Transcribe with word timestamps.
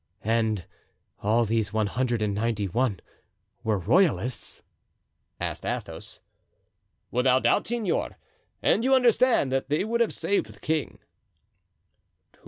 "And 0.25 0.65
all 1.21 1.45
these 1.45 1.71
one 1.71 1.85
hundred 1.85 2.23
and 2.23 2.33
ninety 2.33 2.67
one 2.67 3.01
were 3.63 3.77
Royalists?" 3.77 4.63
asked 5.39 5.63
Athos. 5.63 6.21
"Without 7.11 7.43
doubt, 7.43 7.67
senor; 7.67 8.17
and 8.63 8.83
you 8.83 8.95
understand 8.95 9.51
that 9.51 9.69
they 9.69 9.85
would 9.85 10.01
have 10.01 10.11
saved 10.11 10.47
the 10.53 10.59
king." 10.59 10.97